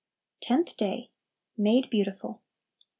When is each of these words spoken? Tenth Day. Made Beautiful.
Tenth 0.41 0.75
Day. 0.77 1.11
Made 1.55 1.91
Beautiful. 1.91 2.41